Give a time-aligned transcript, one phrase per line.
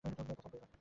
[0.03, 0.77] হেই, excuse me, হেই।